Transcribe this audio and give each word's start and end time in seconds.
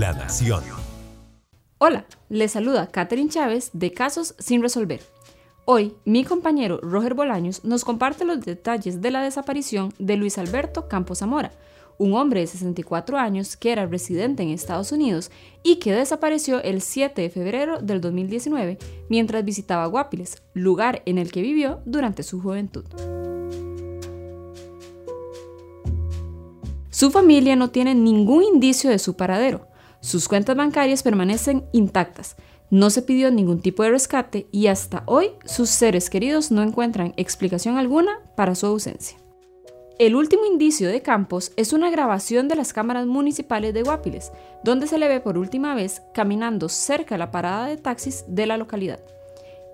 La 0.00 0.14
Nación. 0.14 0.64
Hola, 1.76 2.06
les 2.30 2.52
saluda 2.52 2.86
Catherine 2.86 3.28
Chávez 3.28 3.68
de 3.74 3.92
Casos 3.92 4.34
sin 4.38 4.62
resolver. 4.62 5.02
Hoy, 5.66 5.92
mi 6.06 6.24
compañero 6.24 6.80
Roger 6.80 7.12
Bolaños 7.12 7.66
nos 7.66 7.84
comparte 7.84 8.24
los 8.24 8.40
detalles 8.40 9.02
de 9.02 9.10
la 9.10 9.20
desaparición 9.20 9.92
de 9.98 10.16
Luis 10.16 10.38
Alberto 10.38 10.88
Campos 10.88 11.18
Zamora, 11.18 11.52
un 11.98 12.14
hombre 12.14 12.40
de 12.40 12.46
64 12.46 13.18
años 13.18 13.58
que 13.58 13.72
era 13.72 13.84
residente 13.84 14.42
en 14.42 14.48
Estados 14.48 14.90
Unidos 14.90 15.30
y 15.62 15.76
que 15.76 15.92
desapareció 15.92 16.62
el 16.62 16.80
7 16.80 17.20
de 17.20 17.28
febrero 17.28 17.82
del 17.82 18.00
2019 18.00 18.78
mientras 19.10 19.44
visitaba 19.44 19.84
Guapiles, 19.84 20.42
lugar 20.54 21.02
en 21.04 21.18
el 21.18 21.30
que 21.30 21.42
vivió 21.42 21.82
durante 21.84 22.22
su 22.22 22.40
juventud. 22.40 22.86
Su 26.88 27.10
familia 27.10 27.54
no 27.54 27.68
tiene 27.68 27.94
ningún 27.94 28.44
indicio 28.44 28.88
de 28.88 28.98
su 28.98 29.14
paradero. 29.14 29.69
Sus 30.00 30.28
cuentas 30.28 30.56
bancarias 30.56 31.02
permanecen 31.02 31.64
intactas. 31.72 32.36
No 32.70 32.88
se 32.90 33.02
pidió 33.02 33.30
ningún 33.30 33.60
tipo 33.60 33.82
de 33.82 33.90
rescate 33.90 34.46
y 34.50 34.68
hasta 34.68 35.02
hoy 35.06 35.30
sus 35.44 35.68
seres 35.68 36.08
queridos 36.08 36.50
no 36.50 36.62
encuentran 36.62 37.12
explicación 37.16 37.76
alguna 37.76 38.18
para 38.36 38.54
su 38.54 38.66
ausencia. 38.66 39.18
El 39.98 40.16
último 40.16 40.46
indicio 40.46 40.88
de 40.88 41.02
Campos 41.02 41.52
es 41.56 41.74
una 41.74 41.90
grabación 41.90 42.48
de 42.48 42.54
las 42.54 42.72
cámaras 42.72 43.06
municipales 43.06 43.74
de 43.74 43.82
Guapiles, 43.82 44.32
donde 44.64 44.86
se 44.86 44.96
le 44.96 45.08
ve 45.08 45.20
por 45.20 45.36
última 45.36 45.74
vez 45.74 46.00
caminando 46.14 46.70
cerca 46.70 47.16
de 47.16 47.18
la 47.18 47.30
parada 47.30 47.66
de 47.66 47.76
taxis 47.76 48.24
de 48.26 48.46
la 48.46 48.56
localidad. 48.56 49.00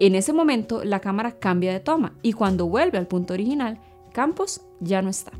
En 0.01 0.16
ese 0.16 0.33
momento 0.33 0.83
la 0.83 0.99
cámara 0.99 1.38
cambia 1.38 1.73
de 1.73 1.79
toma 1.79 2.19
y 2.23 2.33
cuando 2.33 2.66
vuelve 2.66 2.99
al 2.99 3.07
punto 3.07 3.35
original, 3.35 3.79
Campos 4.13 4.63
ya 4.80 5.01
no 5.01 5.11
está. 5.11 5.30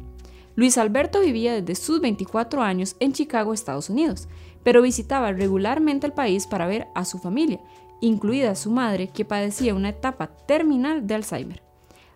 Luis 0.56 0.78
Alberto 0.78 1.20
vivía 1.20 1.60
desde 1.60 1.74
sus 1.74 2.01
24 2.01 2.62
años 2.62 2.96
en 2.98 3.12
Chicago, 3.12 3.52
Estados 3.52 3.91
Unidos, 3.91 4.27
pero 4.62 4.80
visitaba 4.80 5.30
regularmente 5.30 6.06
el 6.06 6.15
país 6.15 6.46
para 6.46 6.66
ver 6.66 6.88
a 6.95 7.05
su 7.05 7.19
familia, 7.19 7.60
incluida 8.01 8.54
su 8.54 8.71
madre 8.71 9.09
que 9.09 9.26
padecía 9.26 9.74
una 9.74 9.90
etapa 9.90 10.29
terminal 10.46 11.07
de 11.07 11.15
Alzheimer. 11.15 11.63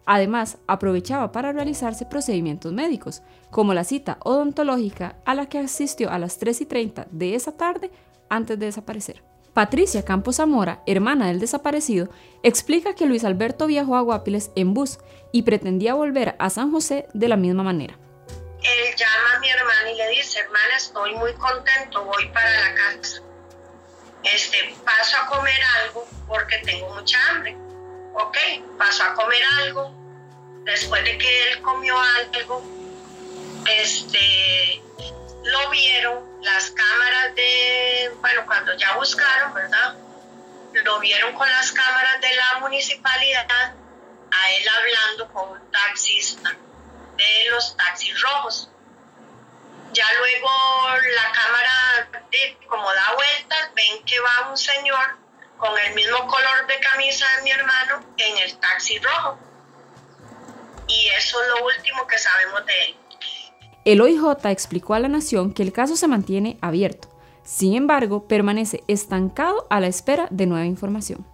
Además, 0.07 0.57
aprovechaba 0.67 1.33
para 1.33 1.53
realizarse 1.53 2.07
procedimientos 2.07 2.73
médicos, 2.73 3.23
como 3.51 3.75
la 3.75 3.85
cita 3.85 4.17
odontológica 4.25 5.17
a 5.27 5.35
la 5.35 5.45
que 5.45 5.59
asistió 5.59 6.11
a 6.11 6.19
las 6.19 6.39
3 6.39 6.63
y 6.63 6.65
30 6.65 7.09
de 7.11 7.35
esa 7.35 7.53
tarde 7.53 7.91
antes 8.31 8.59
de 8.59 8.67
desaparecer. 8.67 9.23
Patricia 9.53 10.03
Campos 10.03 10.37
Zamora, 10.37 10.83
hermana 10.87 11.27
del 11.27 11.41
desaparecido, 11.41 12.09
explica 12.43 12.95
que 12.95 13.05
Luis 13.05 13.25
Alberto 13.25 13.67
viajó 13.67 13.97
a 13.97 14.01
Guapiles 14.01 14.51
en 14.57 14.73
bus 14.73 14.99
y 15.31 15.43
pretendía 15.43 15.93
volver 15.93 16.37
a 16.39 16.49
San 16.49 16.71
José 16.71 17.07
de 17.13 17.29
la 17.29 17.37
misma 17.37 17.65
manera 17.65 17.99
hermana 20.39 20.65
y 20.65 20.73
le 20.73 20.75
dice, 20.75 20.75
hermana, 20.75 20.77
estoy 20.77 21.15
muy 21.15 21.35
contento, 21.35 22.05
voy 22.05 22.27
para 22.29 22.51
la 22.51 22.75
casa. 22.75 23.23
Este, 24.23 24.75
paso 24.85 25.17
a 25.17 25.27
comer 25.27 25.61
algo 25.83 26.07
porque 26.29 26.59
tengo 26.59 26.89
mucha 26.91 27.19
hambre. 27.29 27.57
Ok, 28.15 28.37
paso 28.79 29.05
a 29.05 29.15
comer 29.15 29.43
algo. 29.59 29.95
Después 30.65 31.03
de 31.05 31.17
que 31.17 31.53
él 31.53 31.63
comió 31.63 31.99
algo, 31.99 32.63
este, 33.67 34.83
lo 35.45 35.71
vieron 35.71 36.43
las 36.43 36.71
cámaras 36.71 37.35
de, 37.35 38.13
bueno, 38.21 38.45
cuando 38.47 38.75
ya 38.77 38.95
buscaron, 38.97 39.55
¿verdad? 39.55 39.97
Lo 40.73 41.01
vieron 41.01 41.35
con 41.35 41.49
las 41.51 41.73
cámaras 41.73 42.21
de 42.21 42.35
la 42.35 42.61
municipalidad, 42.61 43.75
a 44.33 44.51
él 44.53 44.69
hablando 44.69 45.33
con 45.33 45.51
un 45.51 45.71
taxista 45.71 46.51
de 47.17 47.51
los 47.51 47.77
taxis 47.77 48.21
rojos. 48.23 48.71
Ya 49.93 50.07
luego 50.19 50.51
la 51.17 51.33
cámara, 51.33 52.09
como 52.69 52.93
da 52.93 53.17
va 54.21 54.51
un 54.51 54.57
señor 54.57 55.19
con 55.57 55.71
el 55.87 55.95
mismo 55.95 56.19
color 56.27 56.67
de 56.67 56.81
camisa 56.81 57.27
de 57.37 57.43
mi 57.43 57.51
hermano 57.51 58.05
en 58.17 58.39
el 58.39 58.57
taxi 58.59 58.99
rojo. 58.99 59.39
Y 60.89 61.09
eso 61.17 61.41
es 61.43 61.49
lo 61.49 61.67
último 61.67 62.07
que 62.07 62.19
sabemos 62.19 62.67
de 62.67 62.85
él. 62.85 62.97
El 63.85 64.01
OIJ 64.01 64.47
explicó 64.47 64.95
a 64.95 64.99
la 64.99 65.09
Nación 65.09 65.53
que 65.53 65.63
el 65.63 65.73
caso 65.73 65.97
se 65.97 66.09
mantiene 66.09 66.59
abierto. 66.61 67.09
Sin 67.45 67.75
embargo, 67.75 68.29
permanece 68.29 68.83
estancado 68.89 69.67
a 69.71 69.81
la 69.81 69.87
espera 69.87 70.29
de 70.31 70.47
nueva 70.47 70.67
información. 70.67 71.27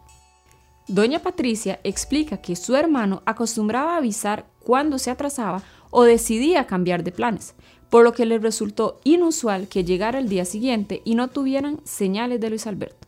Doña 0.88 1.18
Patricia 1.18 1.80
explica 1.82 2.40
que 2.40 2.54
su 2.54 2.76
hermano 2.76 3.22
acostumbraba 3.26 3.96
avisar 3.96 4.46
cuando 4.60 4.98
se 4.98 5.10
atrasaba 5.10 5.62
o 5.90 6.04
decidía 6.04 6.66
cambiar 6.66 7.02
de 7.02 7.10
planes, 7.10 7.54
por 7.90 8.04
lo 8.04 8.12
que 8.12 8.26
le 8.26 8.38
resultó 8.38 9.00
inusual 9.04 9.68
que 9.68 9.84
llegara 9.84 10.18
el 10.18 10.28
día 10.28 10.44
siguiente 10.44 11.02
y 11.04 11.14
no 11.14 11.28
tuvieran 11.28 11.80
señales 11.84 12.40
de 12.40 12.50
Luis 12.50 12.66
Alberto. 12.66 13.06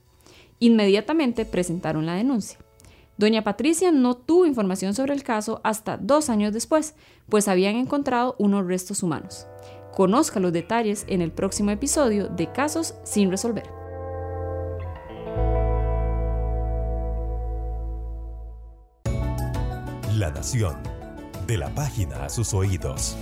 Inmediatamente 0.60 1.44
presentaron 1.44 2.06
la 2.06 2.14
denuncia. 2.14 2.58
Doña 3.16 3.42
Patricia 3.42 3.90
no 3.90 4.16
tuvo 4.16 4.46
información 4.46 4.94
sobre 4.94 5.12
el 5.12 5.24
caso 5.24 5.60
hasta 5.64 5.96
dos 5.96 6.30
años 6.30 6.52
después, 6.52 6.94
pues 7.28 7.48
habían 7.48 7.74
encontrado 7.74 8.36
unos 8.38 8.66
restos 8.66 9.02
humanos. 9.02 9.46
Conozca 9.94 10.38
los 10.38 10.52
detalles 10.52 11.04
en 11.08 11.22
el 11.22 11.32
próximo 11.32 11.70
episodio 11.70 12.28
de 12.28 12.52
Casos 12.52 12.94
sin 13.02 13.30
resolver. 13.30 13.68
La 20.16 20.30
Nación 20.30 20.76
de 21.48 21.56
la 21.58 21.74
página 21.74 22.24
a 22.24 22.28
sus 22.28 22.54
oídos. 22.54 23.16